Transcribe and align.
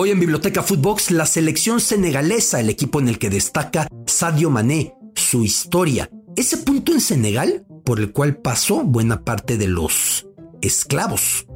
Hoy 0.00 0.12
en 0.12 0.20
Biblioteca 0.20 0.62
Footbox, 0.62 1.10
la 1.10 1.26
selección 1.26 1.80
senegalesa, 1.80 2.60
el 2.60 2.70
equipo 2.70 3.00
en 3.00 3.08
el 3.08 3.18
que 3.18 3.30
destaca 3.30 3.88
Sadio 4.06 4.48
Mané, 4.48 4.94
su 5.16 5.42
historia, 5.42 6.08
ese 6.36 6.58
punto 6.58 6.92
en 6.92 7.00
Senegal 7.00 7.66
por 7.84 7.98
el 7.98 8.12
cual 8.12 8.36
pasó 8.36 8.84
buena 8.84 9.24
parte 9.24 9.58
de 9.58 9.66
los 9.66 10.28
esclavos 10.62 11.48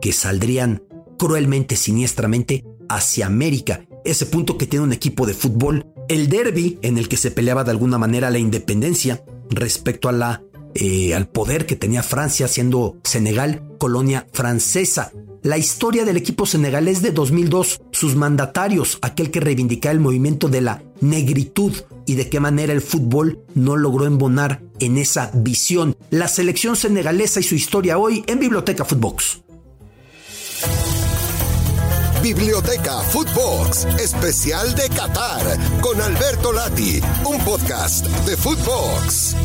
que 0.00 0.12
saldrían 0.12 0.84
cruelmente, 1.18 1.74
siniestramente 1.74 2.64
hacia 2.88 3.26
América. 3.26 3.84
Ese 4.04 4.26
punto 4.26 4.58
que 4.58 4.68
tiene 4.68 4.84
un 4.84 4.92
equipo 4.92 5.26
de 5.26 5.34
fútbol, 5.34 5.84
el 6.08 6.28
derby 6.28 6.78
en 6.82 6.98
el 6.98 7.08
que 7.08 7.16
se 7.16 7.32
peleaba 7.32 7.64
de 7.64 7.72
alguna 7.72 7.98
manera 7.98 8.30
la 8.30 8.38
independencia 8.38 9.24
respecto 9.50 10.08
a 10.08 10.12
la 10.12 10.44
eh, 10.76 11.16
al 11.16 11.26
poder 11.28 11.66
que 11.66 11.74
tenía 11.74 12.04
Francia 12.04 12.46
siendo 12.46 13.00
Senegal 13.02 13.64
colonia 13.78 14.28
francesa. 14.32 15.10
La 15.42 15.56
historia 15.56 16.04
del 16.04 16.16
equipo 16.16 16.46
senegalés 16.46 17.00
de 17.00 17.12
2002, 17.12 17.80
sus 17.92 18.16
mandatarios, 18.16 18.98
aquel 19.02 19.30
que 19.30 19.40
reivindicaba 19.40 19.92
el 19.92 20.00
movimiento 20.00 20.48
de 20.48 20.60
la 20.60 20.82
negritud 21.00 21.72
y 22.06 22.14
de 22.14 22.28
qué 22.28 22.40
manera 22.40 22.72
el 22.72 22.80
fútbol 22.80 23.44
no 23.54 23.76
logró 23.76 24.06
embonar 24.06 24.62
en 24.80 24.98
esa 24.98 25.30
visión. 25.34 25.96
La 26.10 26.26
selección 26.26 26.74
senegalesa 26.74 27.38
y 27.38 27.44
su 27.44 27.54
historia 27.54 27.98
hoy 27.98 28.24
en 28.26 28.40
Biblioteca 28.40 28.84
Footbox. 28.84 29.42
Biblioteca 32.22 33.00
Footbox, 33.02 33.84
especial 34.00 34.74
de 34.74 34.88
Qatar, 34.88 35.80
con 35.80 36.00
Alberto 36.00 36.52
Lati, 36.52 37.00
un 37.24 37.38
podcast 37.44 38.06
de 38.26 38.36
Footbox. 38.36 39.36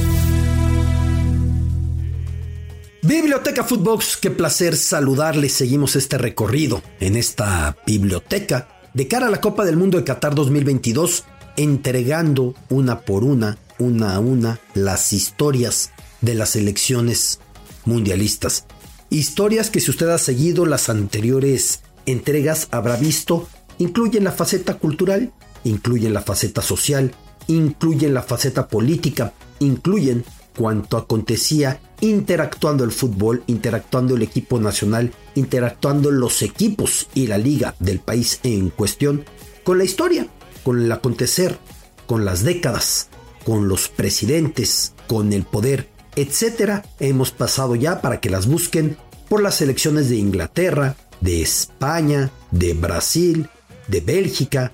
Biblioteca 3.06 3.66
Footbox, 3.66 4.16
qué 4.16 4.32
placer 4.32 4.78
saludarles. 4.78 5.52
Seguimos 5.52 5.98
este 5.98 6.18
recorrido 6.18 6.82
en 7.02 7.18
esta 7.18 7.76
biblioteca 7.86 8.80
de 8.94 9.10
cara 9.10 9.28
a 9.28 9.30
la 9.30 9.42
Copa 9.42 9.66
del 9.66 9.76
Mundo 9.76 9.98
de 9.98 10.06
Qatar 10.06 10.34
2022, 10.34 11.26
entregando 11.58 12.56
una 12.70 13.02
por 13.02 13.26
una, 13.26 13.58
una 13.78 14.16
a 14.16 14.20
una, 14.22 14.62
las 14.73 15.12
historias 15.12 15.92
de 16.22 16.34
las 16.34 16.56
elecciones 16.56 17.42
mundialistas. 17.84 18.68
Historias 19.10 19.70
que 19.70 19.82
si 19.82 19.92
usted 19.92 20.08
ha 20.08 20.17
seguido 20.17 20.66
las 20.66 20.88
anteriores 20.88 21.82
entregas 22.06 22.70
habrá 22.72 22.95
visto, 22.95 23.50
incluyen 23.80 24.23
la 24.23 24.32
faceta 24.32 24.76
cultural, 24.76 25.34
incluyen 25.66 26.14
la 26.14 26.22
faceta 26.22 26.62
social, 26.62 27.14
incluyen 27.48 28.14
la 28.14 28.23
faceta 28.23 28.70
política, 28.70 29.34
incluyen 29.60 30.23
cuanto 30.56 30.98
acontecía 30.98 31.80
interactuando 32.02 32.84
el 32.84 32.92
fútbol, 32.92 33.44
interactuando 33.48 34.16
el 34.16 34.22
equipo 34.22 34.60
nacional, 34.60 35.14
interactuando 35.36 36.12
los 36.12 36.42
equipos 36.42 37.08
y 37.14 37.28
la 37.28 37.38
liga 37.38 37.76
del 37.80 38.00
país 38.00 38.40
en 38.44 38.70
cuestión 38.70 39.23
con 39.64 39.78
la 39.78 39.86
historia, 39.86 40.28
con 40.64 40.82
el 40.82 40.92
acontecer, 40.92 41.58
con 42.06 42.26
las 42.26 42.44
décadas, 42.44 43.10
con 43.45 43.68
los 43.68 43.88
presidentes, 43.88 44.94
con 45.08 45.34
el 45.34 45.44
poder, 45.44 45.90
etcétera. 46.16 46.84
Hemos 47.00 47.32
pasado 47.32 47.76
ya 47.76 48.02
para 48.02 48.20
que 48.20 48.30
las 48.30 48.48
busquen 48.48 48.98
por 49.30 49.42
las 49.42 49.62
elecciones 49.62 50.10
de 50.10 50.17
Inglaterra, 50.17 50.95
de 51.22 51.42
España, 51.42 52.32
de 52.52 52.73
Brasil, 52.73 53.50
de 53.88 54.02
Bélgica, 54.02 54.73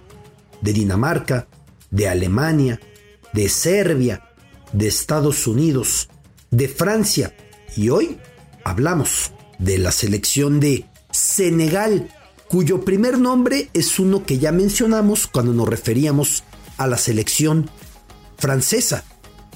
de 0.62 0.74
Dinamarca, 0.74 1.48
de 1.92 2.08
Alemania, 2.08 2.80
de 3.34 3.50
Serbia, 3.50 4.29
de 4.74 4.88
Estados 4.88 5.48
Unidos, 5.48 6.10
de 6.52 6.68
Francia 6.68 7.36
y 7.76 7.90
hoy 7.90 8.18
hablamos 8.64 9.32
de 9.58 9.78
la 9.78 9.92
selección 9.92 10.60
de 10.60 10.86
Senegal, 11.12 12.10
cuyo 12.48 12.86
primer 12.86 13.20
nombre 13.20 13.70
es 13.74 14.00
uno 14.00 14.26
que 14.26 14.40
ya 14.40 14.52
mencionamos 14.52 15.28
cuando 15.28 15.54
nos 15.54 15.68
referíamos 15.68 16.44
a 16.78 16.88
la 16.88 16.98
selección 16.98 17.70
francesa. 18.38 19.04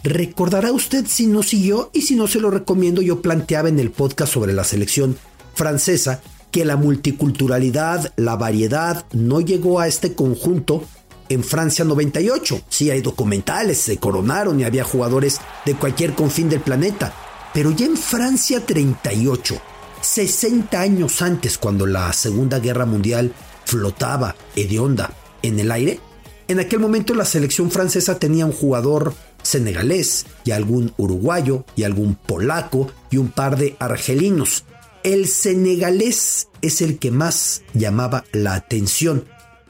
Recordará 0.03 0.71
usted 0.71 1.05
si 1.07 1.27
no 1.27 1.43
siguió 1.43 1.89
y 1.93 2.01
si 2.01 2.15
no 2.15 2.27
se 2.27 2.39
lo 2.39 2.51
recomiendo, 2.51 3.01
yo 3.01 3.21
planteaba 3.21 3.69
en 3.69 3.79
el 3.79 3.91
podcast 3.91 4.33
sobre 4.33 4.53
la 4.53 4.63
selección 4.63 5.17
francesa 5.55 6.21
que 6.51 6.65
la 6.65 6.75
multiculturalidad, 6.75 8.13
la 8.15 8.35
variedad 8.35 9.05
no 9.11 9.41
llegó 9.41 9.79
a 9.79 9.87
este 9.87 10.13
conjunto 10.13 10.83
en 11.29 11.43
Francia 11.43 11.85
98. 11.85 12.61
Sí 12.69 12.89
hay 12.89 13.01
documentales, 13.01 13.77
se 13.77 13.97
coronaron 13.97 14.59
y 14.59 14.63
había 14.63 14.83
jugadores 14.83 15.39
de 15.65 15.75
cualquier 15.75 16.13
confín 16.13 16.49
del 16.49 16.61
planeta. 16.61 17.13
Pero 17.53 17.71
ya 17.71 17.85
en 17.85 17.97
Francia 17.97 18.65
38, 18.65 19.55
60 20.01 20.79
años 20.79 21.21
antes, 21.21 21.57
cuando 21.57 21.85
la 21.85 22.11
Segunda 22.13 22.59
Guerra 22.59 22.85
Mundial 22.85 23.33
flotaba 23.65 24.35
hedionda 24.55 25.13
en 25.41 25.59
el 25.59 25.71
aire, 25.71 25.99
en 26.47 26.59
aquel 26.59 26.79
momento 26.79 27.13
la 27.13 27.25
selección 27.25 27.71
francesa 27.71 28.19
tenía 28.19 28.45
un 28.45 28.51
jugador 28.51 29.13
senegalés 29.43 30.25
y 30.43 30.51
algún 30.51 30.93
uruguayo 30.97 31.65
y 31.75 31.83
algún 31.83 32.15
polaco 32.15 32.91
y 33.11 33.17
un 33.17 33.29
par 33.29 33.57
de 33.57 33.75
argelinos. 33.79 34.65
El 35.03 35.27
senegalés 35.27 36.47
es 36.61 36.81
el 36.81 36.97
que 36.97 37.11
más 37.11 37.61
llamaba 37.73 38.23
la 38.31 38.55
atención 38.55 39.25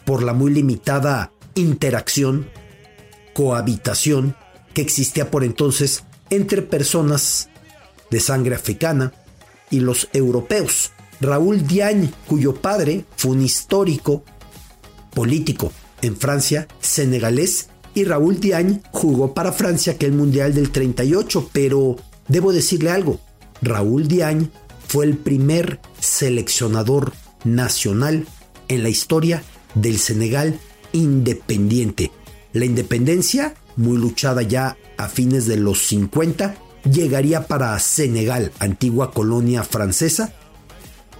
por 0.06 0.24
la 0.24 0.34
muy 0.34 0.54
limitada 0.54 1.32
interacción, 1.56 2.50
cohabitación 3.34 4.36
que 4.74 4.82
existía 4.82 5.32
por 5.32 5.44
entonces 5.44 6.04
entre 6.30 6.62
personas 6.62 7.50
de 8.10 8.20
sangre 8.20 8.56
africana 8.56 9.14
y 9.70 9.80
los 9.80 10.10
europeos. 10.14 10.92
Raúl 11.22 11.66
Diagne, 11.66 12.12
cuyo 12.28 12.56
padre 12.56 13.06
fue 13.16 13.32
un 13.32 13.42
histórico 13.42 14.24
político 15.14 15.72
en 16.02 16.18
Francia, 16.18 16.68
senegalés, 16.80 17.70
y 17.96 18.04
Raúl 18.04 18.40
Diagne 18.40 18.82
jugó 18.92 19.34
para 19.34 19.52
Francia 19.52 19.94
aquel 19.94 20.14
Mundial 20.14 20.54
del 20.54 20.72
38, 20.72 21.50
pero 21.54 21.96
debo 22.28 22.52
decirle 22.52 22.90
algo, 22.90 23.20
Raúl 23.62 24.08
Diagne 24.08 24.50
fue 24.88 25.06
el 25.06 25.18
primer 25.18 25.80
seleccionador 26.00 27.14
nacional 27.44 28.26
en 28.68 28.84
la 28.84 28.90
historia 28.90 29.44
del 29.76 30.00
Senegal 30.00 30.60
independiente. 30.94 32.12
La 32.54 32.66
independencia, 32.66 33.56
muy 33.76 33.98
luchada 33.98 34.42
ya 34.42 34.78
a 34.98 35.10
fines 35.10 35.46
de 35.46 35.58
los 35.58 35.86
50, 35.88 36.56
llegaría 36.90 37.48
para 37.48 37.78
Senegal, 37.80 38.52
antigua 38.60 39.12
colonia 39.12 39.64
francesa, 39.64 40.34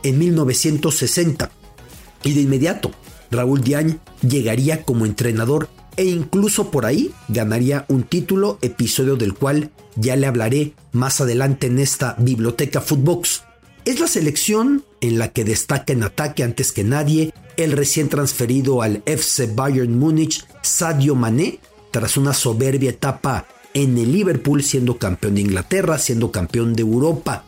en 0.04 0.20
1960. 0.20 1.52
Y 2.24 2.34
de 2.34 2.42
inmediato, 2.42 2.92
Raúl 3.32 3.62
Diagne 3.62 3.98
llegaría 4.22 4.84
como 4.84 5.06
entrenador 5.06 5.70
e 5.98 6.06
incluso 6.06 6.72
por 6.72 6.86
ahí 6.86 7.12
ganaría 7.28 7.86
un 7.88 8.04
título, 8.04 8.58
episodio 8.62 9.16
del 9.16 9.34
cual 9.34 9.72
ya 9.96 10.16
le 10.16 10.28
hablaré 10.28 10.74
más 10.92 11.22
adelante 11.22 11.68
en 11.68 11.80
esta 11.80 12.16
biblioteca 12.18 12.82
Footbox. 12.82 13.44
Es 13.86 14.00
la 14.00 14.08
selección 14.08 14.86
en 15.02 15.20
la 15.20 15.30
que 15.30 15.44
destaca 15.44 15.94
en 15.94 16.04
ataque 16.04 16.44
antes 16.44 16.72
que 16.72 16.84
nadie 16.84 17.34
el 17.58 17.72
recién 17.72 18.10
transferido 18.10 18.82
al 18.82 19.04
FC 19.06 19.52
Bayern 19.54 19.98
Múnich 19.98 20.46
Sadio 20.62 21.16
Mané 21.16 21.60
tras 21.92 22.18
una 22.18 22.34
soberbia 22.34 22.90
etapa 22.90 23.46
en 23.74 23.98
el 23.98 24.12
Liverpool 24.12 24.64
siendo 24.64 24.98
campeón 24.98 25.36
de 25.36 25.42
Inglaterra, 25.42 25.98
siendo 25.98 26.32
campeón 26.32 26.74
de 26.74 26.82
Europa. 26.82 27.46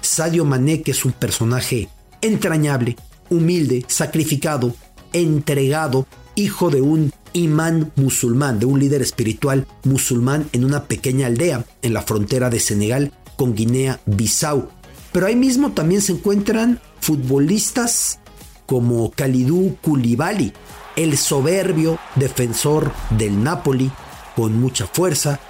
Sadio 0.00 0.44
Mané 0.44 0.82
que 0.82 0.92
es 0.92 1.04
un 1.04 1.12
personaje 1.12 1.88
entrañable, 2.20 2.96
humilde, 3.30 3.84
sacrificado, 3.88 4.74
entregado, 5.12 6.06
hijo 6.34 6.70
de 6.70 6.80
un 6.80 7.12
imán 7.32 7.92
musulmán, 7.96 8.58
de 8.58 8.66
un 8.66 8.78
líder 8.78 9.02
espiritual 9.02 9.66
musulmán 9.84 10.48
en 10.52 10.64
una 10.64 10.84
pequeña 10.84 11.26
aldea 11.26 11.64
en 11.82 11.92
la 11.94 12.02
frontera 12.02 12.50
de 12.50 12.60
Senegal 12.60 13.12
con 13.36 13.54
Guinea-Bissau. 13.54 14.68
Pero 15.12 15.26
ahí 15.26 15.36
mismo 15.36 15.72
también 15.72 16.00
se 16.00 16.12
encuentran 16.12 16.80
futbolistas 17.00 18.20
como 18.66 19.10
Kalidou 19.10 19.76
Koulibaly, 19.82 20.52
el 20.96 21.16
soberbio 21.18 21.98
defensor 22.14 22.92
del 23.10 23.42
Napoli 23.42 23.90
con 24.36 24.60
mucha 24.60 24.86
fuerza, 24.86 25.40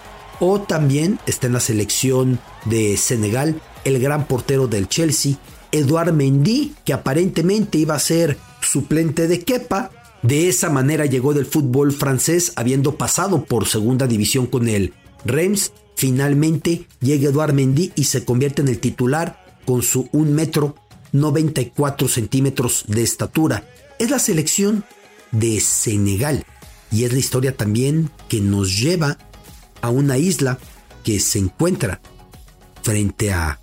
o 0.41 0.61
también 0.61 1.19
está 1.27 1.47
en 1.47 1.53
la 1.53 1.61
selección 1.61 2.41
de 2.65 2.97
Senegal 2.97 3.61
el 3.85 4.01
gran 4.01 4.27
portero 4.27 4.67
del 4.67 4.89
Chelsea, 4.89 5.37
Eduard 5.71 6.13
Mendy, 6.13 6.75
que 6.85 6.93
aparentemente 6.93 7.79
iba 7.79 7.95
a 7.95 8.01
ser 8.01 8.39
suplente 8.61 9.29
de 9.29 9.41
Kepa. 9.41 9.91
De 10.23 10.49
esa 10.49 10.71
manera 10.71 11.07
llegó 11.07 11.35
del 11.35 11.47
fútbol 11.47 11.93
francés, 11.93 12.53
habiendo 12.57 12.97
pasado 12.97 13.45
por 13.45 13.67
segunda 13.67 14.07
división 14.07 14.47
con 14.47 14.69
el 14.69 14.95
Reims. 15.25 15.73
Finalmente 15.97 16.87
llega 17.01 17.29
Eduard 17.29 17.53
Mendy 17.53 17.93
y 17.95 18.05
se 18.05 18.25
convierte 18.25 18.63
en 18.63 18.69
el 18.69 18.81
titular 18.81 19.45
con 19.67 19.83
su 19.83 20.09
1 20.13 20.31
metro 20.31 20.77
94 21.15 22.09
centímetros 22.09 22.85
de 22.89 23.03
estatura. 23.03 23.65
Es 24.01 24.11
la 24.11 24.19
selección 24.19 24.85
de 25.31 25.61
Senegal 25.61 26.45
y 26.91 27.05
es 27.05 27.13
la 27.13 27.19
historia 27.21 27.57
también 27.57 28.11
que 28.29 28.41
nos 28.41 28.79
lleva 28.79 29.17
a 29.81 29.91
una 29.91 30.19
isla 30.19 30.59
que 31.05 31.21
se 31.21 31.39
encuentra 31.39 32.01
frente 32.83 33.33
a 33.33 33.61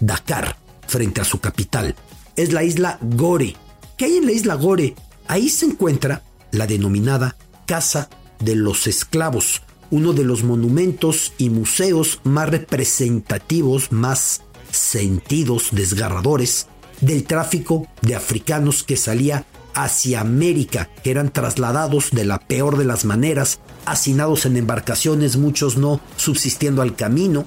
Dakar, 0.00 0.58
frente 0.86 1.22
a 1.22 1.24
su 1.24 1.40
capital. 1.40 1.96
Es 2.36 2.52
la 2.52 2.62
isla 2.62 2.98
Gore. 3.00 3.56
¿Qué 3.96 4.04
hay 4.04 4.16
en 4.18 4.26
la 4.26 4.32
isla 4.32 4.54
Gore? 4.56 4.94
Ahí 5.28 5.48
se 5.48 5.66
encuentra 5.66 6.22
la 6.50 6.66
denominada 6.66 7.36
Casa 7.66 8.10
de 8.38 8.54
los 8.54 8.86
Esclavos, 8.86 9.62
uno 9.90 10.12
de 10.12 10.24
los 10.24 10.44
monumentos 10.44 11.32
y 11.38 11.48
museos 11.48 12.20
más 12.24 12.50
representativos, 12.50 13.92
más 13.92 14.42
sentidos, 14.70 15.68
desgarradores, 15.72 16.66
del 17.02 17.24
tráfico 17.24 17.86
de 18.00 18.14
africanos 18.14 18.82
que 18.82 18.96
salía 18.96 19.44
hacia 19.74 20.20
América, 20.20 20.88
que 21.02 21.10
eran 21.10 21.32
trasladados 21.32 22.10
de 22.12 22.24
la 22.24 22.38
peor 22.38 22.78
de 22.78 22.84
las 22.84 23.04
maneras, 23.04 23.58
hacinados 23.84 24.46
en 24.46 24.56
embarcaciones, 24.56 25.36
muchos 25.36 25.76
no 25.76 26.00
subsistiendo 26.16 26.80
al 26.80 26.96
camino, 26.96 27.44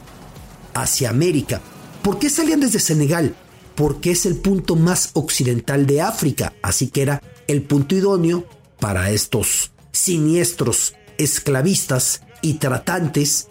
hacia 0.74 1.10
América. 1.10 1.62
¿Por 2.04 2.20
qué 2.20 2.30
salían 2.30 2.60
desde 2.60 2.80
Senegal? 2.80 3.36
Porque 3.76 4.12
es 4.12 4.26
el 4.26 4.38
punto 4.38 4.76
más 4.76 5.12
occidental 5.14 5.86
de 5.86 6.02
África, 6.02 6.54
así 6.62 6.88
que 6.88 7.02
era 7.02 7.24
el 7.48 7.62
punto 7.62 7.96
idóneo 7.96 8.46
para 8.80 9.10
estos 9.10 9.72
siniestros 9.92 10.94
esclavistas 11.18 12.22
y 12.42 12.56
tratantes 12.56 13.48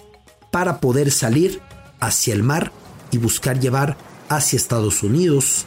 para 0.51 0.81
poder 0.81 1.11
salir 1.11 1.61
hacia 2.01 2.35
el 2.35 2.43
mar 2.43 2.73
y 3.11 3.19
buscar 3.19 3.59
llevar 3.59 3.97
hacia 4.29 4.57
Estados 4.57 5.03
Unidos, 5.03 5.67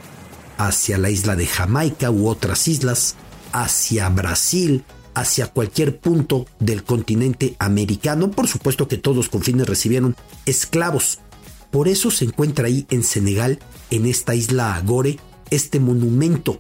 hacia 0.58 0.98
la 0.98 1.10
isla 1.10 1.36
de 1.36 1.48
Jamaica 1.48 2.12
u 2.12 2.28
otras 2.28 2.68
islas, 2.68 3.16
hacia 3.52 4.10
Brasil, 4.10 4.84
hacia 5.14 5.48
cualquier 5.48 6.00
punto 6.00 6.46
del 6.60 6.84
continente 6.84 7.56
americano. 7.60 8.30
Por 8.32 8.48
supuesto 8.48 8.88
que 8.88 8.98
todos 8.98 9.30
con 9.30 9.42
fines 9.42 9.68
recibieron 9.68 10.16
esclavos. 10.46 11.20
Por 11.72 11.88
eso 11.88 12.12
se 12.12 12.26
encuentra 12.26 12.68
ahí 12.68 12.86
en 12.90 13.04
Senegal, 13.04 13.60
en 13.90 14.06
esta 14.06 14.36
isla 14.36 14.76
Agore, 14.76 15.20
este 15.50 15.80
monumento. 15.80 16.58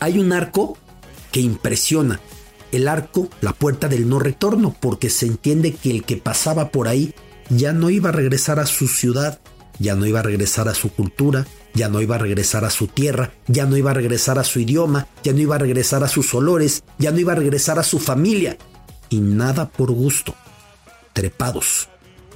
Hay 0.00 0.18
un 0.18 0.32
arco 0.32 0.76
que 1.30 1.40
impresiona. 1.40 2.20
El 2.72 2.88
arco, 2.88 3.28
la 3.40 3.52
puerta 3.52 3.88
del 3.88 4.08
no 4.08 4.18
retorno, 4.18 4.74
porque 4.78 5.10
se 5.10 5.26
entiende 5.26 5.72
que 5.74 5.90
el 5.90 6.04
que 6.04 6.16
pasaba 6.16 6.70
por 6.70 6.88
ahí 6.88 7.14
ya 7.50 7.72
no 7.72 7.90
iba 7.90 8.08
a 8.08 8.12
regresar 8.12 8.58
a 8.58 8.66
su 8.66 8.88
ciudad, 8.88 9.38
ya 9.78 9.94
no 9.94 10.06
iba 10.06 10.20
a 10.20 10.22
regresar 10.22 10.68
a 10.68 10.74
su 10.74 10.90
cultura, 10.90 11.46
ya 11.74 11.88
no 11.88 12.00
iba 12.00 12.16
a 12.16 12.18
regresar 12.18 12.64
a 12.64 12.70
su 12.70 12.86
tierra, 12.86 13.32
ya 13.46 13.66
no 13.66 13.76
iba 13.76 13.90
a 13.90 13.94
regresar 13.94 14.38
a 14.38 14.44
su 14.44 14.60
idioma, 14.60 15.06
ya 15.22 15.32
no 15.32 15.40
iba 15.40 15.56
a 15.56 15.58
regresar 15.58 16.04
a 16.04 16.08
sus 16.08 16.32
olores, 16.34 16.84
ya 16.98 17.10
no 17.10 17.18
iba 17.18 17.32
a 17.32 17.36
regresar 17.36 17.78
a 17.78 17.82
su 17.82 17.98
familia. 17.98 18.58
Y 19.08 19.20
nada 19.20 19.68
por 19.68 19.90
gusto. 19.92 20.34
Trepados, 21.12 21.88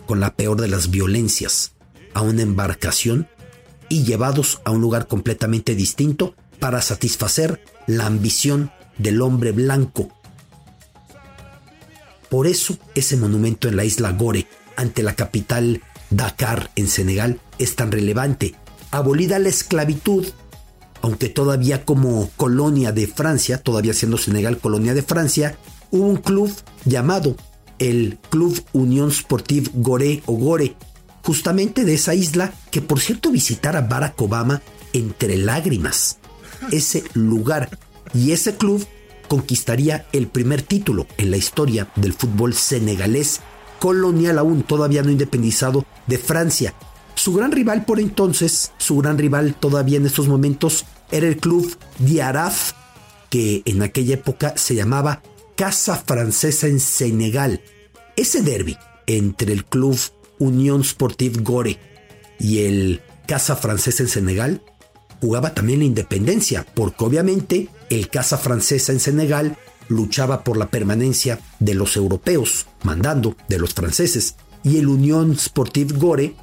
con 0.06 0.20
la 0.20 0.34
peor 0.34 0.60
de 0.60 0.68
las 0.68 0.90
violencias, 0.90 1.72
a 2.14 2.22
una 2.22 2.42
embarcación 2.42 3.28
y 3.88 4.04
llevados 4.04 4.60
a 4.64 4.70
un 4.70 4.80
lugar 4.80 5.06
completamente 5.06 5.74
distinto 5.74 6.34
para 6.58 6.80
satisfacer 6.80 7.62
la 7.86 8.06
ambición 8.06 8.70
del 8.98 9.22
hombre 9.22 9.52
blanco. 9.52 10.08
Por 12.28 12.46
eso 12.46 12.76
ese 12.94 13.16
monumento 13.16 13.68
en 13.68 13.76
la 13.76 13.84
isla 13.84 14.12
Gore, 14.12 14.46
ante 14.76 15.02
la 15.02 15.14
capital 15.14 15.82
Dakar 16.16 16.70
en 16.76 16.88
Senegal, 16.88 17.40
es 17.58 17.76
tan 17.76 17.92
relevante 17.92 18.54
abolida 18.90 19.38
la 19.38 19.48
esclavitud, 19.48 20.26
aunque 21.02 21.28
todavía 21.28 21.84
como 21.84 22.30
colonia 22.36 22.92
de 22.92 23.06
Francia, 23.06 23.58
todavía 23.62 23.94
siendo 23.94 24.18
Senegal 24.18 24.58
colonia 24.58 24.94
de 24.94 25.02
Francia, 25.02 25.58
hubo 25.90 26.06
un 26.06 26.16
club 26.16 26.52
llamado 26.84 27.36
el 27.78 28.18
Club 28.30 28.62
Unión 28.72 29.12
Sportive 29.12 29.70
Gore 29.74 30.22
o 30.26 30.34
Gore, 30.34 30.76
justamente 31.22 31.84
de 31.84 31.94
esa 31.94 32.14
isla 32.14 32.52
que 32.70 32.80
por 32.80 33.00
cierto 33.00 33.30
visitara 33.30 33.82
Barack 33.82 34.20
Obama 34.22 34.62
entre 34.92 35.36
lágrimas. 35.36 36.18
Ese 36.72 37.04
lugar 37.12 37.78
y 38.14 38.32
ese 38.32 38.56
club 38.56 38.86
conquistaría 39.28 40.06
el 40.12 40.28
primer 40.28 40.62
título 40.62 41.06
en 41.18 41.30
la 41.30 41.36
historia 41.36 41.88
del 41.96 42.14
fútbol 42.14 42.54
senegalés, 42.54 43.40
colonial 43.78 44.38
aún 44.38 44.62
todavía 44.62 45.02
no 45.02 45.10
independizado 45.10 45.84
de 46.06 46.18
Francia, 46.18 46.74
su 47.14 47.32
gran 47.32 47.50
rival 47.50 47.84
por 47.84 47.98
entonces, 47.98 48.72
su 48.78 48.98
gran 48.98 49.18
rival 49.18 49.54
todavía 49.54 49.96
en 49.96 50.06
estos 50.06 50.28
momentos, 50.28 50.84
era 51.10 51.26
el 51.26 51.38
club 51.38 51.76
Diaraf, 51.98 52.72
que 53.30 53.62
en 53.64 53.82
aquella 53.82 54.14
época 54.14 54.54
se 54.56 54.74
llamaba 54.74 55.22
Casa 55.56 55.96
Francesa 55.96 56.66
en 56.68 56.78
Senegal. 56.78 57.62
Ese 58.16 58.42
derby 58.42 58.76
entre 59.06 59.52
el 59.52 59.64
club 59.64 59.98
Unión 60.38 60.84
Sportive 60.84 61.42
Gore 61.42 61.78
y 62.38 62.64
el 62.64 63.00
Casa 63.26 63.56
Francesa 63.56 64.02
en 64.02 64.08
Senegal 64.08 64.62
jugaba 65.20 65.54
también 65.54 65.80
la 65.80 65.86
independencia, 65.86 66.66
porque 66.74 67.04
obviamente 67.04 67.68
el 67.88 68.08
Casa 68.08 68.36
Francesa 68.36 68.92
en 68.92 69.00
Senegal 69.00 69.56
luchaba 69.88 70.44
por 70.44 70.56
la 70.56 70.70
permanencia 70.70 71.40
de 71.58 71.74
los 71.74 71.96
europeos, 71.96 72.66
mandando 72.82 73.36
de 73.48 73.58
los 73.58 73.74
franceses, 73.74 74.36
y 74.62 74.78
el 74.78 74.88
Unión 74.88 75.36
Sportive 75.38 75.96
Gore 75.96 76.34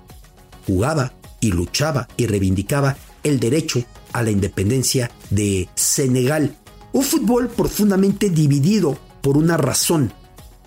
jugaba 0.66 1.14
y 1.40 1.52
luchaba 1.52 2.08
y 2.16 2.26
reivindicaba 2.26 2.96
el 3.24 3.40
derecho 3.40 3.84
a 4.14 4.24
la 4.24 4.32
independencia 4.32 5.12
de 5.30 5.68
Senegal. 5.76 6.56
Un 6.94 7.04
fútbol 7.04 7.50
profundamente 7.50 8.30
dividido 8.30 8.98
por 9.22 9.38
una 9.38 9.58
razón, 9.58 10.14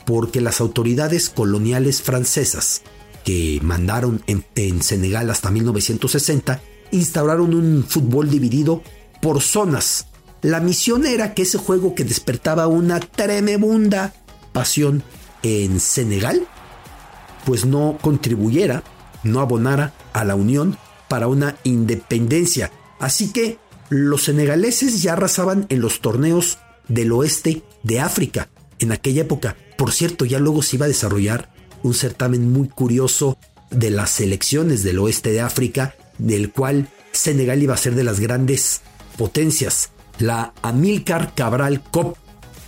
porque 0.04 0.40
las 0.40 0.60
autoridades 0.60 1.30
coloniales 1.30 2.02
francesas 2.02 2.82
que 3.24 3.58
mandaron 3.62 4.22
en, 4.26 4.82
Senegal 4.82 5.30
hasta 5.30 5.50
1960 5.50 6.60
instauraron 6.92 7.54
un 7.54 7.84
fútbol 7.84 8.30
dividido 8.30 8.82
por 9.20 9.42
zonas. 9.42 10.06
La 10.46 10.60
misión 10.60 11.06
era 11.06 11.34
que 11.34 11.42
ese 11.42 11.58
juego 11.58 11.96
que 11.96 12.04
despertaba 12.04 12.68
una 12.68 13.00
tremenda 13.00 14.14
pasión 14.52 15.02
en 15.42 15.80
Senegal, 15.80 16.46
pues 17.44 17.64
no 17.64 17.98
contribuyera 18.00 18.84
no 19.24 19.40
abonara 19.40 19.92
a 20.12 20.24
la 20.24 20.36
Unión 20.36 20.78
para 21.08 21.26
una 21.26 21.56
independencia. 21.64 22.70
Así 23.00 23.32
que 23.32 23.58
los 23.88 24.22
senegaleses 24.22 25.02
ya 25.02 25.14
arrasaban 25.14 25.66
en 25.68 25.80
los 25.80 26.00
torneos 26.00 26.58
del 26.86 27.10
oeste 27.10 27.64
de 27.82 27.98
África 27.98 28.48
en 28.78 28.92
aquella 28.92 29.22
época. 29.22 29.56
Por 29.76 29.90
cierto, 29.90 30.26
ya 30.26 30.38
luego 30.38 30.62
se 30.62 30.76
iba 30.76 30.84
a 30.84 30.88
desarrollar 30.88 31.50
un 31.82 31.92
certamen 31.92 32.52
muy 32.52 32.68
curioso 32.68 33.36
de 33.72 33.90
las 33.90 34.10
selecciones 34.10 34.84
del 34.84 35.00
oeste 35.00 35.32
de 35.32 35.40
África, 35.40 35.96
del 36.18 36.52
cual 36.52 36.88
Senegal 37.10 37.60
iba 37.64 37.74
a 37.74 37.78
ser 37.78 37.96
de 37.96 38.04
las 38.04 38.20
grandes 38.20 38.82
potencias. 39.18 39.90
La 40.18 40.54
Amilcar 40.62 41.34
Cabral 41.34 41.82
Cup, 41.82 42.16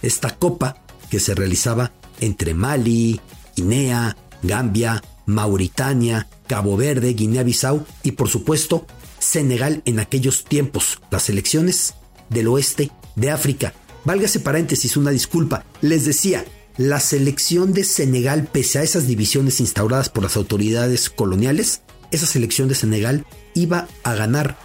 esta 0.02 0.36
copa 0.36 0.82
que 1.10 1.20
se 1.20 1.34
realizaba 1.34 1.92
entre 2.20 2.54
Mali, 2.54 3.20
Guinea, 3.56 4.16
Gambia, 4.42 5.02
Mauritania, 5.26 6.28
Cabo 6.46 6.76
Verde, 6.76 7.14
Guinea-Bissau 7.14 7.84
y 8.02 8.12
por 8.12 8.28
supuesto 8.28 8.86
Senegal 9.18 9.82
en 9.84 10.00
aquellos 10.00 10.44
tiempos, 10.44 11.00
las 11.10 11.28
elecciones 11.28 11.94
del 12.28 12.48
oeste 12.48 12.90
de 13.16 13.30
África. 13.30 13.74
Válgase 14.04 14.40
paréntesis, 14.40 14.96
una 14.96 15.10
disculpa. 15.10 15.64
Les 15.80 16.04
decía, 16.04 16.44
la 16.76 17.00
selección 17.00 17.72
de 17.72 17.84
Senegal, 17.84 18.48
pese 18.50 18.78
a 18.78 18.82
esas 18.82 19.06
divisiones 19.06 19.60
instauradas 19.60 20.08
por 20.08 20.22
las 20.22 20.36
autoridades 20.36 21.10
coloniales, 21.10 21.82
esa 22.10 22.26
selección 22.26 22.68
de 22.68 22.74
Senegal 22.74 23.26
iba 23.54 23.88
a 24.04 24.14
ganar 24.14 24.56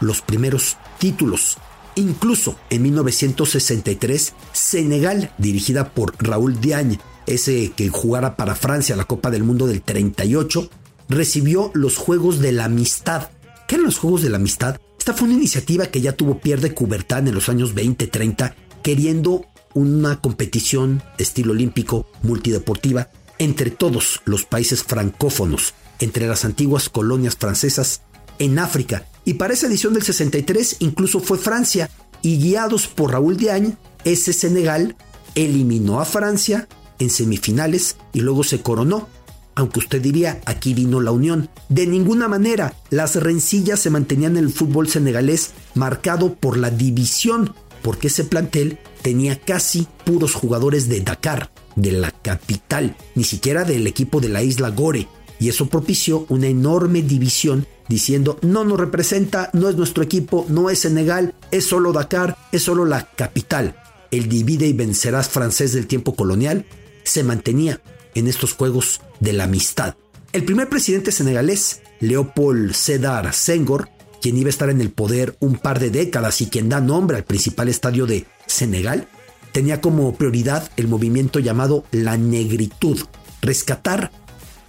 los 0.00 0.22
primeros 0.22 0.76
títulos. 0.98 1.58
Incluso 2.00 2.56
en 2.70 2.80
1963, 2.80 4.32
Senegal, 4.52 5.34
dirigida 5.36 5.92
por 5.92 6.14
Raúl 6.18 6.58
Diagne, 6.58 6.98
ese 7.26 7.72
que 7.76 7.90
jugara 7.90 8.38
para 8.38 8.54
Francia 8.54 8.96
la 8.96 9.04
Copa 9.04 9.30
del 9.30 9.44
Mundo 9.44 9.66
del 9.66 9.82
38, 9.82 10.70
recibió 11.10 11.70
los 11.74 11.98
Juegos 11.98 12.38
de 12.38 12.52
la 12.52 12.64
Amistad. 12.64 13.28
¿Qué 13.68 13.74
eran 13.74 13.84
los 13.84 13.98
Juegos 13.98 14.22
de 14.22 14.30
la 14.30 14.38
Amistad? 14.38 14.80
Esta 14.98 15.12
fue 15.12 15.28
una 15.28 15.36
iniciativa 15.36 15.88
que 15.88 16.00
ya 16.00 16.12
tuvo 16.12 16.40
Pierre 16.40 16.62
de 16.62 16.74
Coubertin 16.74 17.28
en 17.28 17.34
los 17.34 17.50
años 17.50 17.74
20-30, 17.74 18.54
queriendo 18.82 19.44
una 19.74 20.22
competición 20.22 21.02
estilo 21.18 21.52
olímpico 21.52 22.06
multideportiva 22.22 23.10
entre 23.36 23.70
todos 23.70 24.22
los 24.24 24.46
países 24.46 24.84
francófonos, 24.84 25.74
entre 25.98 26.26
las 26.26 26.46
antiguas 26.46 26.88
colonias 26.88 27.36
francesas 27.36 28.00
en 28.38 28.58
África. 28.58 29.04
Y 29.24 29.34
para 29.34 29.54
esa 29.54 29.66
edición 29.66 29.94
del 29.94 30.02
63 30.02 30.76
incluso 30.80 31.20
fue 31.20 31.38
Francia, 31.38 31.90
y 32.22 32.38
guiados 32.38 32.86
por 32.86 33.12
Raúl 33.12 33.36
Diagne, 33.36 33.76
ese 34.04 34.32
Senegal 34.32 34.96
eliminó 35.34 36.00
a 36.00 36.04
Francia 36.04 36.68
en 36.98 37.10
semifinales 37.10 37.96
y 38.12 38.20
luego 38.20 38.44
se 38.44 38.60
coronó. 38.60 39.08
Aunque 39.54 39.80
usted 39.80 40.00
diría, 40.00 40.40
aquí 40.46 40.74
vino 40.74 41.00
la 41.00 41.12
unión. 41.12 41.50
De 41.68 41.86
ninguna 41.86 42.28
manera, 42.28 42.74
las 42.90 43.16
rencillas 43.16 43.80
se 43.80 43.90
mantenían 43.90 44.36
en 44.36 44.44
el 44.44 44.52
fútbol 44.52 44.88
senegalés 44.88 45.50
marcado 45.74 46.34
por 46.34 46.56
la 46.56 46.70
división, 46.70 47.54
porque 47.82 48.08
ese 48.08 48.24
plantel 48.24 48.78
tenía 49.02 49.38
casi 49.38 49.86
puros 50.04 50.34
jugadores 50.34 50.88
de 50.88 51.00
Dakar, 51.00 51.50
de 51.76 51.92
la 51.92 52.10
capital, 52.10 52.96
ni 53.14 53.24
siquiera 53.24 53.64
del 53.64 53.86
equipo 53.86 54.20
de 54.20 54.28
la 54.28 54.42
isla 54.42 54.70
Gore, 54.70 55.08
y 55.40 55.48
eso 55.48 55.66
propició 55.66 56.26
una 56.28 56.46
enorme 56.46 57.02
división 57.02 57.66
diciendo 57.88 58.38
no 58.42 58.64
nos 58.64 58.78
representa, 58.78 59.50
no 59.52 59.68
es 59.68 59.74
nuestro 59.74 60.04
equipo, 60.04 60.46
no 60.48 60.70
es 60.70 60.80
Senegal, 60.80 61.34
es 61.50 61.64
solo 61.66 61.92
Dakar, 61.92 62.36
es 62.52 62.62
solo 62.62 62.84
la 62.84 63.10
capital. 63.10 63.74
el 64.12 64.28
divide 64.28 64.66
y 64.66 64.72
vencerás 64.72 65.28
francés 65.28 65.72
del 65.72 65.86
tiempo 65.86 66.16
colonial, 66.16 66.66
se 67.04 67.22
mantenía 67.22 67.80
en 68.14 68.26
estos 68.26 68.54
juegos 68.54 69.00
de 69.20 69.32
la 69.32 69.44
amistad. 69.44 69.94
El 70.32 70.44
primer 70.44 70.68
presidente 70.68 71.12
senegalés, 71.12 71.80
Leopold 72.00 72.72
Sedar 72.72 73.32
Senghor, 73.32 73.88
quien 74.20 74.36
iba 74.36 74.48
a 74.48 74.50
estar 74.50 74.68
en 74.68 74.80
el 74.80 74.90
poder 74.90 75.36
un 75.40 75.56
par 75.58 75.78
de 75.78 75.90
décadas 75.90 76.40
y 76.40 76.46
quien 76.46 76.68
da 76.68 76.80
nombre 76.80 77.16
al 77.16 77.24
principal 77.24 77.68
estadio 77.68 78.06
de 78.06 78.26
Senegal, 78.46 79.08
tenía 79.52 79.80
como 79.80 80.14
prioridad 80.14 80.70
el 80.76 80.88
movimiento 80.88 81.38
llamado 81.38 81.84
la 81.92 82.16
negritud, 82.16 83.00
rescatar 83.42 84.10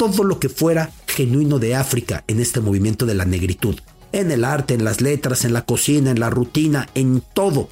todo 0.02 0.24
lo 0.24 0.40
que 0.40 0.50
fuera 0.50 0.90
genuino 1.06 1.60
de 1.60 1.76
África 1.76 2.24
en 2.28 2.40
este 2.40 2.60
movimiento 2.60 3.06
de 3.06 3.14
la 3.14 3.24
negritud, 3.24 3.80
en 4.12 4.32
el 4.32 4.46
arte, 4.46 4.74
en 4.74 4.84
las 4.84 5.00
letras, 5.00 5.46
en 5.46 5.54
la 5.54 5.62
cocina, 5.62 6.10
en 6.10 6.20
la 6.20 6.32
rutina, 6.32 6.90
en 6.96 7.22
todo. 7.36 7.70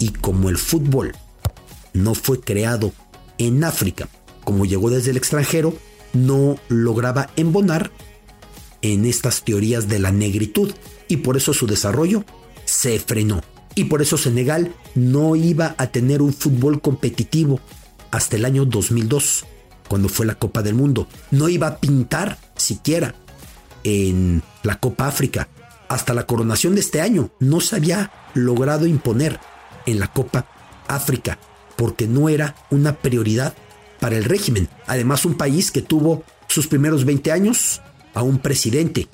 Y 0.00 0.08
como 0.08 0.48
el 0.48 0.58
fútbol 0.58 1.12
no 1.92 2.16
fue 2.16 2.40
creado 2.40 2.90
en 3.38 3.62
África, 3.62 4.08
como 4.42 4.66
llegó 4.66 4.90
desde 4.90 5.12
el 5.12 5.16
extranjero, 5.16 5.72
no 6.12 6.58
lograba 6.66 7.30
embonar 7.36 7.92
en 8.82 9.04
estas 9.04 9.44
teorías 9.44 9.88
de 9.88 10.00
la 10.00 10.10
negritud 10.10 10.72
y 11.06 11.18
por 11.18 11.36
eso 11.36 11.54
su 11.54 11.68
desarrollo 11.68 12.24
se 12.64 12.98
frenó. 12.98 13.42
Y 13.76 13.84
por 13.84 14.02
eso 14.02 14.18
Senegal 14.18 14.74
no 14.96 15.36
iba 15.36 15.76
a 15.78 15.86
tener 15.86 16.20
un 16.20 16.32
fútbol 16.32 16.80
competitivo 16.80 17.60
hasta 18.10 18.34
el 18.34 18.44
año 18.44 18.64
2002, 18.64 19.44
cuando 19.90 20.08
fue 20.08 20.24
la 20.24 20.36
Copa 20.36 20.62
del 20.62 20.76
Mundo. 20.76 21.08
No 21.32 21.48
iba 21.48 21.66
a 21.66 21.78
pintar 21.78 22.38
siquiera 22.54 23.16
en 23.82 24.40
la 24.62 24.78
Copa 24.78 25.08
África. 25.08 25.48
Hasta 25.88 26.14
la 26.14 26.26
coronación 26.26 26.76
de 26.76 26.80
este 26.80 27.00
año 27.00 27.32
no 27.40 27.60
se 27.60 27.74
había 27.74 28.12
logrado 28.34 28.86
imponer 28.86 29.40
en 29.86 29.98
la 29.98 30.06
Copa 30.06 30.46
África 30.86 31.40
porque 31.74 32.06
no 32.06 32.28
era 32.28 32.54
una 32.70 32.98
prioridad 32.98 33.52
para 33.98 34.16
el 34.16 34.22
régimen. 34.22 34.68
Además, 34.86 35.24
un 35.24 35.34
país 35.34 35.72
que 35.72 35.82
tuvo 35.82 36.22
sus 36.46 36.68
primeros 36.68 37.04
20 37.04 37.32
años 37.32 37.82
a 38.14 38.22
un 38.22 38.38
presidente, 38.38 39.08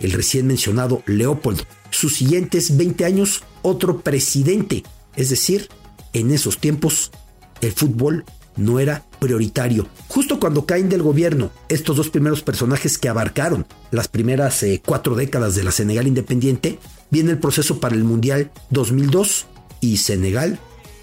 el 0.00 0.10
recién 0.10 0.48
mencionado 0.48 1.04
Leopoldo. 1.06 1.62
Sus 1.90 2.16
siguientes 2.16 2.76
20 2.76 3.04
años, 3.04 3.44
otro 3.62 4.00
presidente. 4.00 4.82
Es 5.14 5.30
decir, 5.30 5.68
en 6.12 6.32
esos 6.32 6.58
tiempos, 6.58 7.12
el 7.60 7.70
fútbol 7.70 8.24
no 8.56 8.80
era 8.80 9.04
prioritario. 9.18 9.86
Justo 10.08 10.38
cuando 10.40 10.66
caen 10.66 10.88
del 10.88 11.02
gobierno 11.02 11.50
estos 11.68 11.96
dos 11.96 12.10
primeros 12.10 12.42
personajes 12.42 12.98
que 12.98 13.08
abarcaron 13.08 13.66
las 13.90 14.08
primeras 14.08 14.62
eh, 14.62 14.82
cuatro 14.84 15.14
décadas 15.14 15.54
de 15.54 15.64
la 15.64 15.72
Senegal 15.72 16.06
independiente, 16.06 16.78
viene 17.10 17.30
el 17.30 17.38
proceso 17.38 17.80
para 17.80 17.94
el 17.94 18.04
Mundial 18.04 18.50
2002 18.70 19.46
y 19.80 19.98
Senegal 19.98 20.58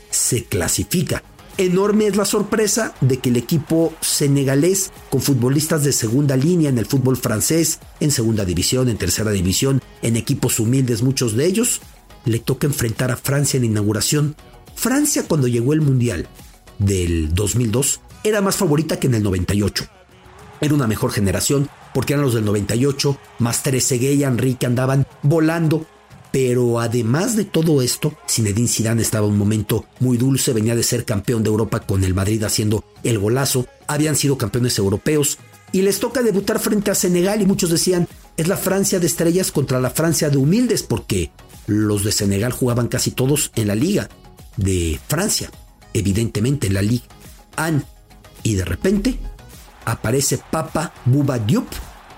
se 0.09 0.45
clasifica. 0.45 1.23
Enorme 1.57 2.07
es 2.07 2.17
la 2.17 2.25
sorpresa 2.25 2.93
de 2.99 3.19
que 3.19 3.29
el 3.29 3.37
equipo 3.37 3.93
senegalés, 4.01 4.91
con 5.09 5.21
futbolistas 5.21 5.85
de 5.85 5.93
segunda 5.93 6.35
línea 6.35 6.69
en 6.69 6.77
el 6.77 6.85
fútbol 6.85 7.15
francés, 7.15 7.79
en 8.01 8.11
segunda 8.11 8.43
división, 8.43 8.89
en 8.89 8.97
tercera 8.97 9.31
división, 9.31 9.81
en 10.01 10.17
equipos 10.17 10.59
humildes 10.59 11.01
muchos 11.01 11.33
de 11.35 11.45
ellos, 11.45 11.79
le 12.25 12.39
toca 12.39 12.67
enfrentar 12.67 13.09
a 13.09 13.15
Francia 13.15 13.57
en 13.57 13.63
inauguración. 13.63 14.35
Francia 14.75 15.23
cuando 15.27 15.47
llegó 15.47 15.71
el 15.71 15.79
Mundial 15.79 16.27
del 16.77 17.33
2002 17.33 18.01
era 18.25 18.41
más 18.41 18.57
favorita 18.57 18.99
que 18.99 19.07
en 19.07 19.15
el 19.15 19.23
98. 19.23 19.85
Era 20.59 20.73
una 20.73 20.87
mejor 20.87 21.11
generación 21.11 21.69
porque 21.93 22.13
eran 22.13 22.25
los 22.25 22.33
del 22.33 22.43
98, 22.43 23.17
más 23.39 23.63
Trezeguet 23.63 24.15
y 24.15 24.23
Enrique 24.23 24.65
andaban 24.65 25.07
volando 25.21 25.85
pero 26.35 26.81
además 26.81 27.37
de 27.37 27.45
todo 27.45 27.81
esto, 27.81 28.13
Zinedine 28.29 28.67
Zidane 28.67 29.01
estaba 29.01 29.25
en 29.25 29.31
un 29.31 29.39
momento 29.39 29.85
muy 30.01 30.17
dulce, 30.17 30.51
venía 30.51 30.75
de 30.75 30.83
ser 30.83 31.05
campeón 31.05 31.43
de 31.43 31.49
Europa 31.49 31.79
con 31.79 32.03
el 32.03 32.13
Madrid 32.13 32.43
haciendo 32.43 32.83
el 33.03 33.19
golazo, 33.19 33.67
habían 33.87 34.17
sido 34.17 34.37
campeones 34.37 34.77
europeos 34.77 35.37
y 35.71 35.81
les 35.81 36.01
toca 36.01 36.23
debutar 36.23 36.59
frente 36.59 36.91
a 36.91 36.95
Senegal 36.95 37.41
y 37.41 37.45
muchos 37.45 37.69
decían, 37.69 38.09
es 38.35 38.49
la 38.49 38.57
Francia 38.57 38.99
de 38.99 39.07
estrellas 39.07 39.53
contra 39.53 39.79
la 39.79 39.91
Francia 39.91 40.29
de 40.29 40.35
humildes 40.35 40.83
porque 40.83 41.31
los 41.67 42.03
de 42.03 42.11
Senegal 42.11 42.51
jugaban 42.51 42.89
casi 42.89 43.11
todos 43.11 43.53
en 43.55 43.69
la 43.69 43.75
liga 43.75 44.09
de 44.57 44.99
Francia, 45.07 45.49
evidentemente 45.93 46.67
en 46.67 46.73
la 46.73 46.81
Liga 46.81 47.05
AN 47.55 47.85
y 48.45 48.53
de 48.53 48.63
repente 48.63 49.19
aparece 49.85 50.39
Papa 50.51 50.93
Bouba 51.05 51.39
Diop, 51.39 51.67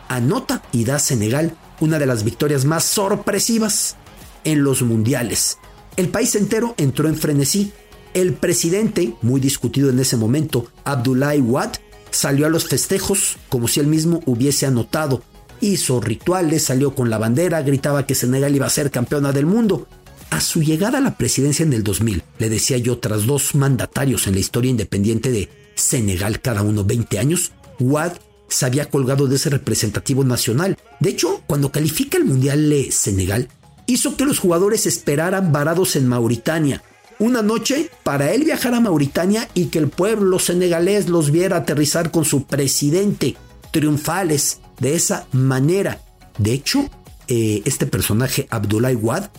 anota 0.10 0.62
y 0.72 0.84
da 0.84 0.98
a 0.98 1.00
Senegal 1.00 1.58
una 1.80 1.98
de 1.98 2.06
las 2.06 2.24
victorias 2.24 2.66
más 2.66 2.84
sorpresivas 2.84 3.96
en 4.44 4.64
los 4.64 4.82
mundiales. 4.82 5.58
El 5.96 6.10
país 6.10 6.36
entero 6.36 6.76
entró 6.78 7.08
en 7.08 7.16
frenesí. 7.16 7.72
El 8.14 8.34
presidente, 8.34 9.16
muy 9.22 9.40
discutido 9.40 9.90
en 9.90 10.00
ese 10.00 10.18
momento, 10.18 10.68
Abdoulaye 10.84 11.42
Wad, 11.42 11.76
salió 12.12 12.46
a 12.46 12.50
los 12.50 12.68
festejos 12.68 13.38
como 13.48 13.68
si 13.68 13.80
él 13.80 13.88
mismo 13.88 14.22
hubiese 14.26 14.66
anotado. 14.66 15.24
Hizo 15.62 16.02
rituales, 16.02 16.64
salió 16.64 16.94
con 16.94 17.10
la 17.10 17.18
bandera, 17.18 17.62
gritaba 17.62 18.06
que 18.06 18.16
Senegal 18.16 18.54
iba 18.54 18.66
a 18.66 18.72
ser 18.72 18.92
campeona 18.92 19.32
del 19.32 19.46
mundo. 19.46 19.88
A 20.30 20.42
su 20.42 20.62
llegada 20.62 20.98
a 20.98 21.02
la 21.02 21.18
presidencia 21.18 21.64
en 21.64 21.72
el 21.72 21.84
2000, 21.84 22.22
le 22.38 22.50
decía 22.50 22.78
yo, 22.78 22.98
tras 22.98 23.26
dos 23.26 23.56
mandatarios 23.56 24.28
en 24.28 24.34
la 24.34 24.40
historia 24.42 24.72
independiente 24.72 25.32
de 25.32 25.67
Senegal, 25.78 26.42
cada 26.42 26.62
uno 26.64 26.84
20 26.84 27.20
años, 27.20 27.52
Wad 27.80 28.14
se 28.50 28.66
había 28.66 28.90
colgado 28.90 29.28
de 29.28 29.36
ese 29.36 29.50
representativo 29.50 30.24
nacional. 30.24 30.78
De 31.00 31.10
hecho, 31.10 31.42
cuando 31.48 31.72
califica 31.72 32.18
el 32.18 32.26
Mundial 32.26 32.70
de 32.70 32.92
Senegal, 32.92 33.50
hizo 33.86 34.18
que 34.18 34.26
los 34.26 34.40
jugadores 34.40 34.86
esperaran 34.86 35.52
varados 35.52 35.96
en 35.96 36.08
Mauritania. 36.08 36.84
Una 37.20 37.42
noche 37.42 37.90
para 38.04 38.32
él 38.32 38.44
viajar 38.44 38.74
a 38.74 38.80
Mauritania 38.80 39.50
y 39.54 39.66
que 39.66 39.80
el 39.80 39.90
pueblo 39.90 40.40
senegalés 40.40 41.10
los 41.10 41.32
viera 41.32 41.58
aterrizar 41.58 42.12
con 42.12 42.26
su 42.26 42.46
presidente, 42.46 43.36
triunfales, 43.72 44.60
de 44.80 44.96
esa 44.96 45.28
manera. 45.32 46.02
De 46.38 46.54
hecho, 46.54 46.90
eh, 47.28 47.64
este 47.66 47.88
personaje, 47.88 48.48
Abdoulaye 48.50 48.96
Wad, 48.96 49.30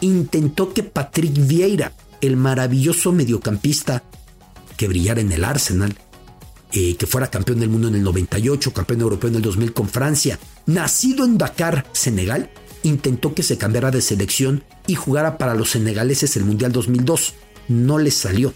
intentó 0.00 0.72
que 0.74 0.82
Patrick 0.82 1.34
Vieira, 1.46 1.92
el 2.20 2.36
maravilloso 2.36 3.12
mediocampista 3.12 4.02
que 4.78 4.88
brillara 4.88 5.20
en 5.20 5.32
el 5.32 5.44
Arsenal, 5.44 5.94
eh, 6.72 6.96
que 6.96 7.06
fuera 7.06 7.30
campeón 7.30 7.60
del 7.60 7.68
mundo 7.68 7.88
en 7.88 7.96
el 7.96 8.02
98, 8.02 8.72
campeón 8.72 9.02
europeo 9.02 9.28
en 9.28 9.36
el 9.36 9.42
2000 9.42 9.74
con 9.74 9.88
Francia, 9.88 10.38
nacido 10.64 11.26
en 11.26 11.36
Dakar, 11.36 11.86
Senegal, 11.92 12.50
intentó 12.82 13.34
que 13.34 13.42
se 13.42 13.58
cambiara 13.58 13.90
de 13.90 14.00
selección 14.00 14.64
y 14.86 14.94
jugara 14.94 15.36
para 15.36 15.54
los 15.54 15.70
senegaleses 15.70 16.36
el 16.36 16.44
Mundial 16.44 16.72
2002. 16.72 17.34
No 17.68 17.98
le 17.98 18.10
salió. 18.10 18.54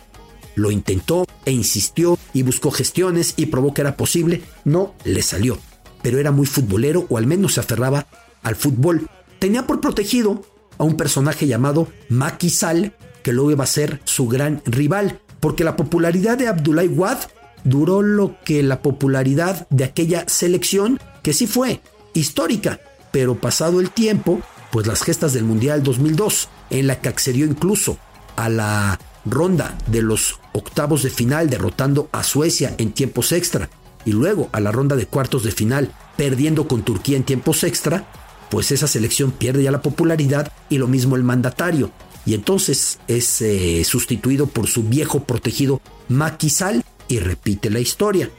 Lo 0.54 0.70
intentó 0.70 1.26
e 1.44 1.50
insistió 1.50 2.18
y 2.32 2.42
buscó 2.42 2.70
gestiones 2.70 3.34
y 3.36 3.46
probó 3.46 3.74
que 3.74 3.80
era 3.80 3.96
posible. 3.96 4.42
No 4.64 4.94
le 5.04 5.22
salió. 5.22 5.58
Pero 6.02 6.18
era 6.18 6.30
muy 6.30 6.46
futbolero 6.46 7.06
o 7.08 7.18
al 7.18 7.26
menos 7.26 7.54
se 7.54 7.60
aferraba 7.60 8.06
al 8.42 8.56
fútbol. 8.56 9.08
Tenía 9.38 9.66
por 9.66 9.80
protegido 9.80 10.44
a 10.78 10.84
un 10.84 10.96
personaje 10.96 11.46
llamado 11.46 11.88
Macky 12.08 12.50
Sall, 12.50 12.94
que 13.22 13.32
luego 13.32 13.50
iba 13.50 13.64
a 13.64 13.68
ser 13.68 14.00
su 14.04 14.28
gran 14.28 14.62
rival, 14.64 15.20
porque 15.42 15.64
la 15.64 15.74
popularidad 15.74 16.38
de 16.38 16.46
Abdoulaye 16.46 16.88
Wad 16.88 17.18
duró 17.64 18.00
lo 18.00 18.36
que 18.44 18.62
la 18.62 18.80
popularidad 18.80 19.66
de 19.70 19.82
aquella 19.82 20.24
selección, 20.28 21.00
que 21.24 21.32
sí 21.32 21.48
fue 21.48 21.80
histórica, 22.14 22.78
pero 23.10 23.34
pasado 23.34 23.80
el 23.80 23.90
tiempo, 23.90 24.40
pues 24.70 24.86
las 24.86 25.02
gestas 25.02 25.32
del 25.32 25.42
Mundial 25.42 25.82
2002, 25.82 26.48
en 26.70 26.86
la 26.86 27.00
que 27.00 27.08
accedió 27.08 27.44
incluso 27.44 27.98
a 28.36 28.48
la 28.48 29.00
ronda 29.24 29.76
de 29.88 30.02
los 30.02 30.38
octavos 30.52 31.02
de 31.02 31.10
final 31.10 31.50
derrotando 31.50 32.08
a 32.12 32.22
Suecia 32.22 32.76
en 32.78 32.92
tiempos 32.92 33.32
extra 33.32 33.68
y 34.04 34.12
luego 34.12 34.48
a 34.52 34.60
la 34.60 34.70
ronda 34.70 34.94
de 34.94 35.06
cuartos 35.06 35.42
de 35.42 35.50
final 35.50 35.92
perdiendo 36.16 36.68
con 36.68 36.82
Turquía 36.82 37.16
en 37.16 37.24
tiempos 37.24 37.64
extra, 37.64 38.06
pues 38.48 38.70
esa 38.70 38.86
selección 38.86 39.32
pierde 39.32 39.64
ya 39.64 39.72
la 39.72 39.82
popularidad 39.82 40.52
y 40.68 40.78
lo 40.78 40.86
mismo 40.86 41.16
el 41.16 41.24
mandatario. 41.24 41.90
Y 42.24 42.34
entonces 42.34 42.98
es 43.08 43.42
eh, 43.42 43.82
sustituido 43.84 44.46
por 44.46 44.68
su 44.68 44.84
viejo 44.84 45.24
protegido 45.24 45.80
Macky 46.08 46.50
Sall 46.50 46.84
y 47.08 47.18
repite 47.18 47.70
la 47.70 47.80
historia. 47.80 48.30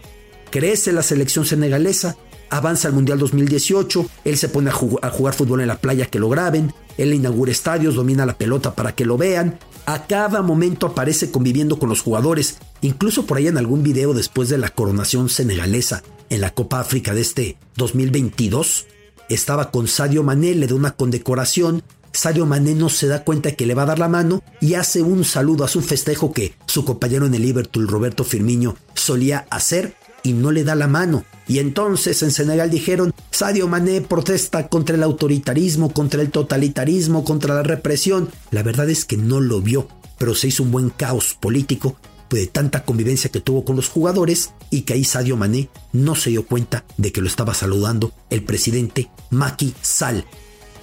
Crece 0.49 0.93
la 0.93 1.03
selección 1.03 1.45
senegalesa, 1.45 2.15
avanza 2.49 2.87
al 2.87 2.93
Mundial 2.93 3.17
2018, 3.17 4.05
él 4.25 4.37
se 4.37 4.49
pone 4.49 4.69
a, 4.69 4.73
jugar 4.73 5.33
fútbol 5.33 5.61
en 5.61 5.67
la 5.67 5.79
playa 5.79 6.05
que 6.05 6.19
lo 6.19 6.29
graben, 6.29 6.71
él 6.97 7.13
inaugura 7.13 7.51
estadios, 7.51 7.95
domina 7.95 8.27
la 8.27 8.37
pelota 8.37 8.75
para 8.75 8.93
que 8.93 9.05
lo 9.05 9.17
vean, 9.17 9.57
a 9.87 10.05
cada 10.05 10.43
momento 10.43 10.85
aparece 10.85 11.31
conviviendo 11.31 11.79
con 11.79 11.89
los 11.89 12.01
jugadores, 12.01 12.59
incluso 12.81 13.25
por 13.25 13.37
ahí 13.37 13.47
en 13.47 13.57
algún 13.57 13.81
video 13.81 14.13
después 14.13 14.49
de 14.49 14.59
la 14.59 14.69
coronación 14.69 15.29
senegalesa 15.29 16.03
en 16.29 16.41
la 16.41 16.53
Copa 16.53 16.79
África 16.79 17.15
de 17.15 17.21
este 17.21 17.57
2022, 17.77 18.85
estaba 19.29 19.71
con 19.71 19.87
Sadio 19.87 20.21
Mané, 20.21 20.53
le 20.53 20.67
da 20.67 20.75
una 20.75 20.91
condecoración, 20.91 21.81
Sadio 22.13 22.45
Mané 22.45 22.75
no 22.75 22.89
se 22.89 23.07
da 23.07 23.23
cuenta 23.23 23.53
que 23.53 23.65
le 23.65 23.73
va 23.73 23.83
a 23.83 23.87
dar 23.87 23.99
la 23.99 24.07
mano 24.07 24.43
y 24.61 24.75
hace 24.75 25.01
un 25.01 25.25
saludo, 25.25 25.63
hace 25.63 25.79
un 25.79 25.83
festejo 25.83 26.31
que 26.31 26.53
su 26.67 26.85
compañero 26.85 27.25
en 27.25 27.33
el 27.33 27.41
Liverpool, 27.41 27.87
Roberto 27.87 28.23
Firmino, 28.23 28.75
solía 28.93 29.47
hacer 29.49 29.95
y 30.21 30.33
no 30.33 30.51
le 30.51 30.63
da 30.63 30.75
la 30.75 30.87
mano. 30.87 31.25
Y 31.47 31.59
entonces 31.59 32.21
en 32.23 32.31
Senegal 32.31 32.69
dijeron, 32.69 33.13
Sadio 33.31 33.67
Mané 33.67 34.01
protesta 34.01 34.69
contra 34.69 34.95
el 34.95 35.03
autoritarismo, 35.03 35.91
contra 35.91 36.21
el 36.21 36.29
totalitarismo, 36.29 37.25
contra 37.25 37.55
la 37.55 37.63
represión. 37.63 38.29
La 38.51 38.63
verdad 38.63 38.89
es 38.89 39.05
que 39.05 39.17
no 39.17 39.41
lo 39.41 39.61
vio. 39.61 39.87
pero 40.19 40.35
se 40.35 40.47
hizo 40.47 40.63
un 40.63 40.71
buen 40.71 40.89
caos 40.89 41.35
político 41.37 41.97
de 42.29 42.47
tanta 42.47 42.85
convivencia 42.85 43.29
que 43.29 43.41
tuvo 43.41 43.65
con 43.65 43.75
los 43.75 43.89
jugadores 43.89 44.51
y 44.69 44.81
que 44.81 44.93
ahí 44.93 45.03
Sadio 45.03 45.35
Mané 45.35 45.69
no 45.91 46.15
se 46.15 46.29
dio 46.29 46.45
cuenta 46.45 46.85
de 46.97 47.11
que 47.11 47.21
lo 47.21 47.27
estaba 47.27 47.53
saludando 47.53 48.13
el 48.29 48.43
presidente 48.43 49.09
Macky 49.31 49.73
Sall. 49.81 50.25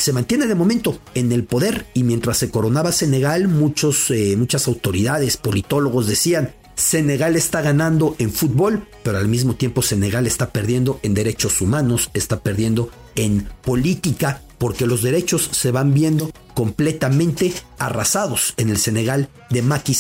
Se 0.01 0.15
mantiene 0.15 0.47
de 0.47 0.55
momento 0.55 0.99
en 1.13 1.31
el 1.31 1.45
poder 1.45 1.85
y 1.93 2.05
mientras 2.05 2.39
se 2.39 2.49
coronaba 2.49 2.91
Senegal, 2.91 3.49
muchos, 3.49 4.11
eh, 4.11 4.35
muchas 4.35 4.67
autoridades, 4.67 5.37
politólogos 5.37 6.07
decían, 6.07 6.55
Senegal 6.75 7.37
está 7.37 7.61
ganando 7.61 8.17
en 8.19 8.33
fútbol, 8.33 8.89
pero 9.03 9.19
al 9.19 9.29
mismo 9.29 9.57
tiempo 9.57 9.83
Senegal 9.83 10.27
está 10.27 10.53
perdiendo 10.53 11.01
en 11.03 11.13
derechos 11.13 11.61
humanos, 11.61 12.09
está 12.15 12.41
perdiendo 12.41 12.89
en 13.15 13.47
política 13.61 14.41
porque 14.57 14.87
los 14.87 15.03
derechos 15.03 15.51
se 15.53 15.71
van 15.71 15.93
viendo 15.93 16.31
completamente 16.55 17.53
arrasados 17.77 18.55
en 18.57 18.71
el 18.71 18.79
Senegal 18.79 19.29
de 19.51 19.61
Macky 19.61 19.95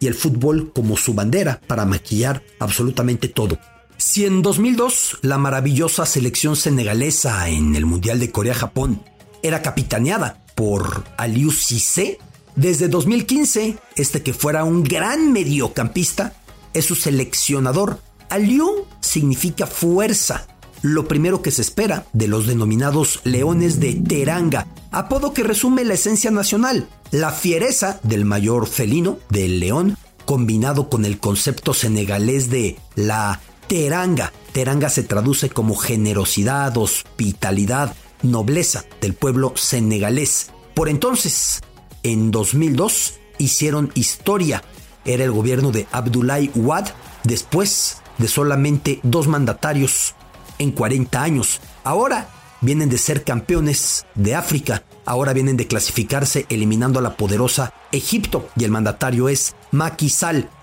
y 0.00 0.06
el 0.06 0.14
fútbol 0.14 0.70
como 0.74 0.98
su 0.98 1.14
bandera 1.14 1.62
para 1.66 1.86
maquillar 1.86 2.42
absolutamente 2.58 3.28
todo. 3.28 3.58
Si 3.96 4.26
en 4.26 4.42
2002 4.42 5.20
la 5.22 5.38
maravillosa 5.38 6.04
selección 6.04 6.56
senegalesa 6.56 7.48
en 7.48 7.74
el 7.74 7.86
Mundial 7.86 8.20
de 8.20 8.30
Corea-Japón 8.30 9.00
era 9.46 9.62
capitaneada 9.62 10.42
por 10.54 11.04
Aliou 11.16 11.50
Cissé, 11.50 12.18
desde 12.54 12.88
2015 12.88 13.76
este 13.96 14.22
que 14.22 14.32
fuera 14.32 14.64
un 14.64 14.82
gran 14.82 15.32
mediocampista 15.32 16.34
es 16.72 16.86
su 16.86 16.94
seleccionador. 16.94 18.00
Aliou 18.28 18.86
significa 19.00 19.66
fuerza 19.66 20.46
lo 20.82 21.08
primero 21.08 21.42
que 21.42 21.50
se 21.50 21.62
espera 21.62 22.06
de 22.12 22.28
los 22.28 22.46
denominados 22.46 23.20
leones 23.24 23.80
de 23.80 23.94
Teranga, 23.94 24.66
apodo 24.90 25.32
que 25.32 25.42
resume 25.42 25.84
la 25.84 25.94
esencia 25.94 26.30
nacional, 26.30 26.88
la 27.10 27.32
fiereza 27.32 27.98
del 28.02 28.24
mayor 28.24 28.66
felino, 28.66 29.18
del 29.30 29.60
león, 29.60 29.96
combinado 30.24 30.88
con 30.90 31.04
el 31.04 31.18
concepto 31.18 31.72
senegalés 31.72 32.50
de 32.50 32.76
la 32.94 33.40
teranga. 33.68 34.32
Teranga 34.52 34.88
se 34.88 35.02
traduce 35.02 35.50
como 35.50 35.76
generosidad, 35.76 36.76
hospitalidad, 36.76 37.94
nobleza 38.22 38.84
del 39.00 39.14
pueblo 39.14 39.52
senegalés. 39.56 40.50
Por 40.74 40.88
entonces, 40.88 41.60
en 42.02 42.30
2002, 42.30 43.14
hicieron 43.38 43.90
historia. 43.94 44.62
Era 45.04 45.24
el 45.24 45.32
gobierno 45.32 45.72
de 45.72 45.86
Abdoulaye 45.92 46.50
Wade 46.54 46.92
después 47.24 47.98
de 48.18 48.28
solamente 48.28 49.00
dos 49.02 49.28
mandatarios 49.28 50.14
en 50.58 50.72
40 50.72 51.22
años. 51.22 51.60
Ahora 51.84 52.28
vienen 52.60 52.88
de 52.88 52.98
ser 52.98 53.24
campeones 53.24 54.06
de 54.14 54.34
África, 54.34 54.82
ahora 55.04 55.32
vienen 55.32 55.56
de 55.56 55.66
clasificarse 55.66 56.46
eliminando 56.48 56.98
a 56.98 57.02
la 57.02 57.16
poderosa 57.16 57.72
Egipto 57.92 58.48
y 58.56 58.64
el 58.64 58.70
mandatario 58.70 59.28
es 59.28 59.54
Macky 59.70 60.12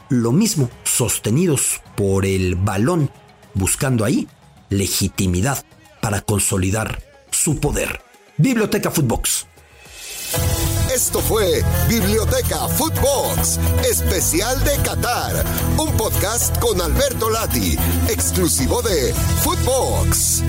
lo 0.10 0.32
mismo, 0.32 0.70
sostenidos 0.84 1.82
por 1.96 2.26
el 2.26 2.56
balón, 2.56 3.10
buscando 3.54 4.06
ahí 4.06 4.28
legitimidad 4.70 5.66
para 6.02 6.22
consolidar 6.22 7.02
su 7.44 7.60
poder. 7.60 8.02
Biblioteca 8.38 8.90
Footbox. 8.90 9.46
Esto 10.96 11.20
fue 11.20 11.62
Biblioteca 11.90 12.70
Footbox, 12.70 13.60
especial 13.86 14.64
de 14.64 14.78
Qatar, 14.78 15.44
un 15.78 15.92
podcast 15.98 16.58
con 16.60 16.80
Alberto 16.80 17.30
Lati, 17.30 17.78
exclusivo 18.08 18.82
de 18.82 19.14
Footbox. 19.44 20.42